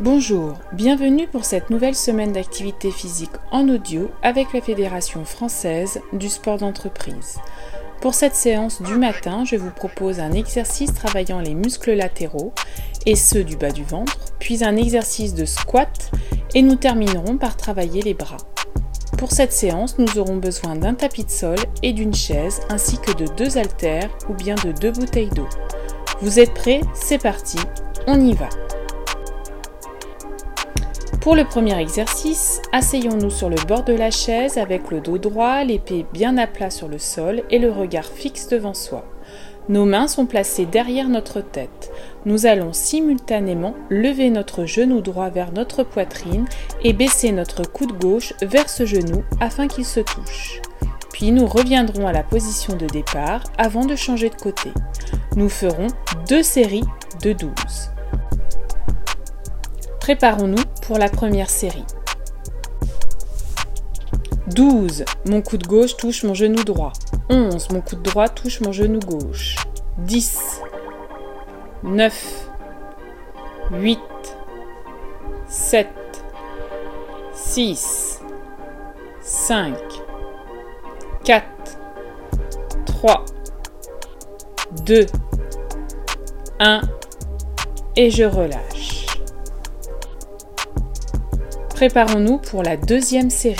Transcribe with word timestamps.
Bonjour, 0.00 0.54
bienvenue 0.72 1.26
pour 1.26 1.44
cette 1.44 1.70
nouvelle 1.70 1.96
semaine 1.96 2.30
d'activité 2.30 2.92
physique 2.92 3.32
en 3.50 3.68
audio 3.68 4.12
avec 4.22 4.52
la 4.52 4.60
Fédération 4.60 5.24
française 5.24 6.00
du 6.12 6.28
sport 6.28 6.58
d'entreprise. 6.58 7.38
Pour 8.00 8.14
cette 8.14 8.36
séance 8.36 8.80
du 8.80 8.94
matin, 8.94 9.42
je 9.44 9.56
vous 9.56 9.72
propose 9.72 10.20
un 10.20 10.30
exercice 10.30 10.94
travaillant 10.94 11.40
les 11.40 11.54
muscles 11.54 11.94
latéraux 11.94 12.52
et 13.06 13.16
ceux 13.16 13.42
du 13.42 13.56
bas 13.56 13.72
du 13.72 13.82
ventre, 13.82 14.16
puis 14.38 14.62
un 14.62 14.76
exercice 14.76 15.34
de 15.34 15.44
squat 15.44 16.12
et 16.54 16.62
nous 16.62 16.76
terminerons 16.76 17.36
par 17.36 17.56
travailler 17.56 18.00
les 18.00 18.14
bras. 18.14 18.36
Pour 19.18 19.32
cette 19.32 19.52
séance, 19.52 19.98
nous 19.98 20.16
aurons 20.20 20.36
besoin 20.36 20.76
d'un 20.76 20.94
tapis 20.94 21.24
de 21.24 21.30
sol 21.30 21.58
et 21.82 21.92
d'une 21.92 22.14
chaise 22.14 22.60
ainsi 22.70 22.98
que 22.98 23.12
de 23.14 23.26
deux 23.36 23.58
haltères 23.58 24.16
ou 24.28 24.34
bien 24.34 24.54
de 24.64 24.70
deux 24.70 24.92
bouteilles 24.92 25.30
d'eau. 25.30 25.48
Vous 26.20 26.38
êtes 26.38 26.54
prêts? 26.54 26.82
C'est 26.94 27.20
parti, 27.20 27.58
on 28.06 28.20
y 28.20 28.34
va. 28.34 28.48
Pour 31.28 31.36
le 31.36 31.44
premier 31.44 31.78
exercice, 31.78 32.62
asseyons-nous 32.72 33.28
sur 33.28 33.50
le 33.50 33.62
bord 33.66 33.84
de 33.84 33.92
la 33.92 34.10
chaise 34.10 34.56
avec 34.56 34.90
le 34.90 35.02
dos 35.02 35.18
droit, 35.18 35.62
l'épée 35.62 36.06
bien 36.10 36.38
à 36.38 36.46
plat 36.46 36.70
sur 36.70 36.88
le 36.88 36.96
sol 36.96 37.42
et 37.50 37.58
le 37.58 37.70
regard 37.70 38.06
fixe 38.06 38.48
devant 38.48 38.72
soi. 38.72 39.04
Nos 39.68 39.84
mains 39.84 40.08
sont 40.08 40.24
placées 40.24 40.64
derrière 40.64 41.10
notre 41.10 41.42
tête. 41.42 41.92
Nous 42.24 42.46
allons 42.46 42.72
simultanément 42.72 43.74
lever 43.90 44.30
notre 44.30 44.64
genou 44.64 45.02
droit 45.02 45.28
vers 45.28 45.52
notre 45.52 45.82
poitrine 45.82 46.46
et 46.82 46.94
baisser 46.94 47.30
notre 47.30 47.62
coude 47.62 47.98
gauche 47.98 48.32
vers 48.40 48.70
ce 48.70 48.86
genou 48.86 49.22
afin 49.38 49.68
qu'il 49.68 49.84
se 49.84 50.00
touche. 50.00 50.62
Puis 51.12 51.30
nous 51.30 51.44
reviendrons 51.44 52.06
à 52.06 52.12
la 52.12 52.22
position 52.22 52.74
de 52.74 52.86
départ 52.86 53.44
avant 53.58 53.84
de 53.84 53.96
changer 53.96 54.30
de 54.30 54.34
côté. 54.34 54.70
Nous 55.36 55.50
ferons 55.50 55.88
deux 56.26 56.42
séries 56.42 56.88
de 57.22 57.34
12. 57.34 57.50
Préparons-nous 60.00 60.64
la 60.96 61.10
première 61.10 61.50
série. 61.50 61.84
12. 64.54 65.04
Mon 65.26 65.42
coude 65.42 65.66
gauche 65.66 65.96
touche 65.96 66.22
mon 66.22 66.34
genou 66.34 66.64
droit. 66.64 66.92
11. 67.28 67.70
Mon 67.70 67.80
coude 67.80 68.02
droit 68.02 68.28
touche 68.28 68.60
mon 68.60 68.72
genou 68.72 69.00
gauche. 69.00 69.56
10. 69.98 70.62
9. 71.82 72.48
8. 73.72 74.00
7. 75.48 75.88
6. 77.34 78.20
5. 79.20 79.74
4. 81.24 81.44
3. 82.86 83.24
2. 84.86 85.06
1. 86.60 86.80
Et 87.96 88.10
je 88.10 88.24
relâche. 88.24 88.97
Préparons-nous 91.78 92.38
pour 92.38 92.64
la 92.64 92.76
deuxième 92.76 93.30
série. 93.30 93.56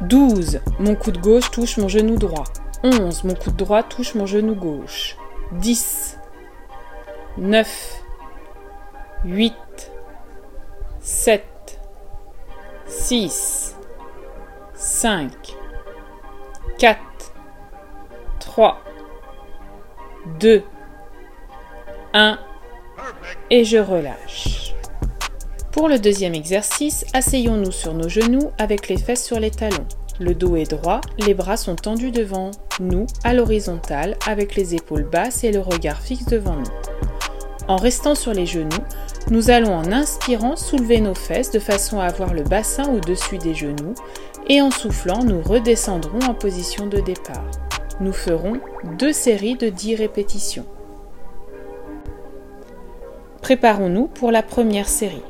12. 0.00 0.60
Mon 0.78 0.94
coude 0.94 1.18
gauche 1.18 1.50
touche 1.50 1.76
mon 1.76 1.86
genou 1.86 2.16
droit. 2.16 2.44
11. 2.82 3.24
Mon 3.24 3.34
coude 3.34 3.56
droit 3.56 3.82
touche 3.82 4.14
mon 4.14 4.24
genou 4.24 4.54
gauche. 4.54 5.18
10. 5.52 6.18
9. 7.36 8.02
8. 9.26 9.54
7. 11.02 11.44
6. 12.86 13.76
5. 14.74 15.30
4. 16.78 16.98
3. 18.40 18.80
2. 20.40 20.62
1. 22.14 22.38
Et 23.50 23.66
je 23.66 23.76
relâche. 23.76 24.61
Pour 25.72 25.88
le 25.88 25.98
deuxième 25.98 26.34
exercice, 26.34 27.06
asseyons-nous 27.14 27.72
sur 27.72 27.94
nos 27.94 28.08
genoux 28.08 28.50
avec 28.58 28.88
les 28.88 28.98
fesses 28.98 29.24
sur 29.24 29.40
les 29.40 29.50
talons. 29.50 29.86
Le 30.20 30.34
dos 30.34 30.54
est 30.54 30.70
droit, 30.70 31.00
les 31.18 31.32
bras 31.32 31.56
sont 31.56 31.76
tendus 31.76 32.10
devant 32.10 32.50
nous 32.78 33.06
à 33.24 33.32
l'horizontale 33.32 34.18
avec 34.26 34.54
les 34.54 34.74
épaules 34.74 35.08
basses 35.10 35.44
et 35.44 35.50
le 35.50 35.60
regard 35.60 36.02
fixe 36.02 36.26
devant 36.26 36.56
nous. 36.56 36.70
En 37.68 37.76
restant 37.76 38.14
sur 38.14 38.34
les 38.34 38.44
genoux, 38.44 38.68
nous 39.30 39.48
allons 39.48 39.74
en 39.74 39.90
inspirant 39.92 40.56
soulever 40.56 41.00
nos 41.00 41.14
fesses 41.14 41.50
de 41.50 41.58
façon 41.58 42.00
à 42.00 42.04
avoir 42.04 42.34
le 42.34 42.42
bassin 42.42 42.92
au-dessus 42.92 43.38
des 43.38 43.54
genoux 43.54 43.94
et 44.50 44.60
en 44.60 44.70
soufflant, 44.70 45.24
nous 45.24 45.40
redescendrons 45.40 46.20
en 46.20 46.34
position 46.34 46.86
de 46.86 47.00
départ. 47.00 47.50
Nous 47.98 48.12
ferons 48.12 48.60
deux 48.98 49.14
séries 49.14 49.56
de 49.56 49.70
10 49.70 49.94
répétitions. 49.94 50.66
Préparons-nous 53.40 54.08
pour 54.08 54.30
la 54.30 54.42
première 54.42 54.88
série. 54.88 55.22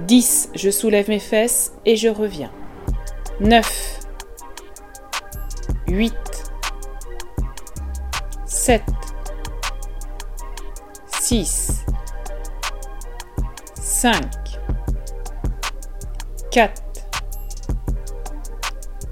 10. 0.00 0.50
Je 0.54 0.70
soulève 0.70 1.08
mes 1.08 1.20
fesses 1.20 1.72
et 1.84 1.96
je 1.96 2.08
reviens. 2.08 2.50
9. 3.40 4.00
8. 5.88 6.14
7. 8.46 8.82
6. 11.20 11.84
5. 13.74 14.22
4. 16.50 16.82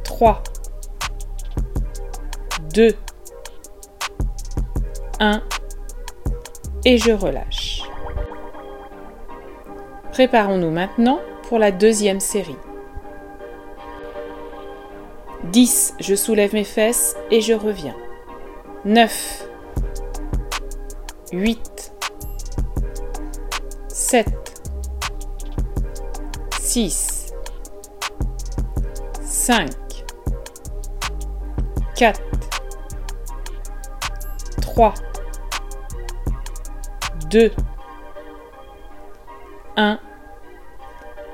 3. 0.04 0.42
2. 2.75 2.94
1. 5.21 5.42
Et 6.84 6.98
je 6.98 7.12
relâche. 7.12 7.72
Préparons-nous 10.12 10.70
maintenant 10.70 11.20
pour 11.48 11.58
la 11.58 11.72
deuxième 11.72 12.20
série. 12.20 12.58
10. 15.44 15.94
Je 16.00 16.14
soulève 16.14 16.52
mes 16.52 16.64
fesses 16.64 17.16
et 17.30 17.40
je 17.40 17.54
reviens. 17.54 17.96
9. 18.84 19.48
8. 21.32 21.94
7. 23.88 24.26
6. 26.60 27.32
5. 29.22 29.70
4. 31.96 32.20
3. 34.60 34.94
2. 37.30 37.50
1 39.77 39.99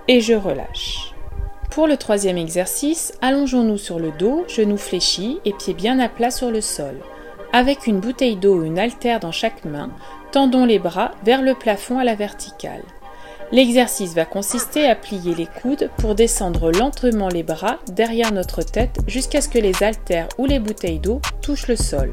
et 0.08 0.20
je 0.20 0.34
relâche. 0.34 1.12
Pour 1.70 1.86
le 1.86 1.96
troisième 1.96 2.38
exercice, 2.38 3.12
allongeons-nous 3.20 3.78
sur 3.78 3.98
le 3.98 4.10
dos, 4.10 4.44
genoux 4.48 4.78
fléchis 4.78 5.38
et 5.44 5.52
pieds 5.52 5.74
bien 5.74 5.98
à 5.98 6.08
plat 6.08 6.30
sur 6.30 6.50
le 6.50 6.60
sol. 6.60 6.96
Avec 7.52 7.86
une 7.86 8.00
bouteille 8.00 8.36
d'eau 8.36 8.60
ou 8.60 8.64
une 8.64 8.78
haltère 8.78 9.20
dans 9.20 9.32
chaque 9.32 9.64
main, 9.64 9.90
tendons 10.32 10.64
les 10.64 10.78
bras 10.78 11.12
vers 11.24 11.42
le 11.42 11.54
plafond 11.54 11.98
à 11.98 12.04
la 12.04 12.14
verticale. 12.14 12.82
L'exercice 13.50 14.14
va 14.14 14.26
consister 14.26 14.86
à 14.86 14.94
plier 14.94 15.34
les 15.34 15.46
coudes 15.46 15.90
pour 15.98 16.14
descendre 16.14 16.70
lentement 16.70 17.28
les 17.28 17.42
bras 17.42 17.78
derrière 17.88 18.32
notre 18.32 18.62
tête 18.62 18.98
jusqu'à 19.06 19.40
ce 19.40 19.48
que 19.48 19.58
les 19.58 19.82
haltères 19.82 20.28
ou 20.36 20.44
les 20.44 20.58
bouteilles 20.58 20.98
d'eau 20.98 21.20
touchent 21.40 21.68
le 21.68 21.76
sol. 21.76 22.12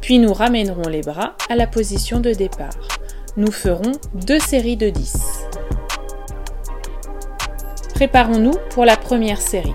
Puis 0.00 0.18
nous 0.18 0.32
ramènerons 0.32 0.88
les 0.88 1.02
bras 1.02 1.36
à 1.50 1.56
la 1.56 1.66
position 1.66 2.20
de 2.20 2.32
départ. 2.32 2.93
Nous 3.36 3.50
ferons 3.50 3.90
deux 4.14 4.38
séries 4.38 4.76
de 4.76 4.90
10. 4.90 5.48
Préparons-nous 7.94 8.54
pour 8.70 8.84
la 8.84 8.96
première 8.96 9.40
série. 9.40 9.74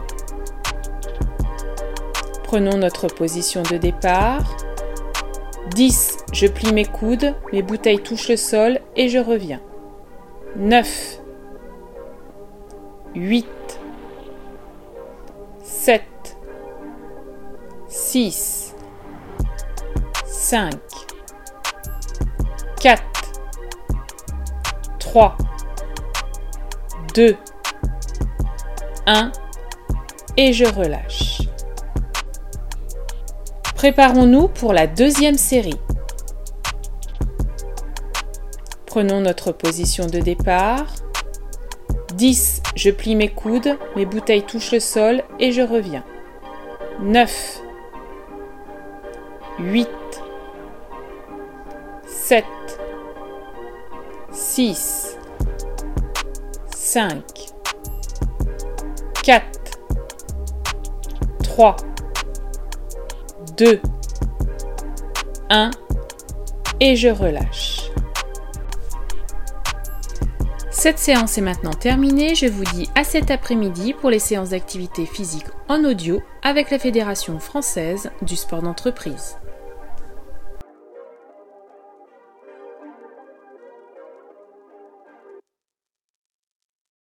Prenons 2.43 2.77
notre 2.77 3.07
position 3.07 3.61
de 3.63 3.75
départ. 3.75 4.55
10. 5.75 6.17
Je 6.31 6.47
plie 6.47 6.71
mes 6.71 6.85
coudes, 6.85 7.35
mes 7.51 7.61
bouteilles 7.61 8.01
touchent 8.01 8.29
le 8.29 8.37
sol 8.37 8.79
et 8.95 9.09
je 9.09 9.19
reviens. 9.19 9.59
9. 10.55 11.19
8. 13.15 13.45
7. 15.63 16.01
6. 17.89 18.75
5. 20.25 20.73
4. 22.79 23.08
3, 25.09 25.35
2, 27.15 27.35
1 29.07 29.31
et 30.37 30.53
je 30.53 30.65
relâche. 30.65 31.41
Préparons-nous 33.73 34.49
pour 34.49 34.71
la 34.71 34.85
deuxième 34.85 35.39
série. 35.39 35.79
Prenons 38.85 39.19
notre 39.19 39.51
position 39.51 40.05
de 40.05 40.19
départ. 40.19 40.85
10, 42.13 42.61
je 42.75 42.91
plie 42.91 43.15
mes 43.15 43.29
coudes, 43.29 43.79
mes 43.95 44.05
bouteilles 44.05 44.45
touchent 44.45 44.73
le 44.73 44.79
sol 44.79 45.23
et 45.39 45.51
je 45.51 45.63
reviens. 45.63 46.03
9, 47.01 47.61
8, 49.57 49.89
7, 52.05 52.45
6, 54.31 55.17
5, 56.75 57.23
4, 59.23 59.45
3, 61.43 61.75
2, 63.57 63.81
1 65.49 65.71
et 66.79 66.95
je 66.95 67.09
relâche. 67.09 67.89
Cette 70.69 70.99
séance 70.99 71.37
est 71.37 71.41
maintenant 71.41 71.73
terminée. 71.73 72.35
Je 72.35 72.45
vous 72.45 72.63
dis 72.63 72.87
à 72.95 73.03
cet 73.03 73.31
après-midi 73.31 73.93
pour 73.93 74.09
les 74.09 74.19
séances 74.19 74.51
d'activité 74.51 75.05
physique 75.05 75.47
en 75.67 75.83
audio 75.83 76.21
avec 76.41 76.71
la 76.71 76.79
Fédération 76.79 77.39
française 77.39 78.11
du 78.21 78.37
sport 78.37 78.61
d'entreprise. 78.61 79.35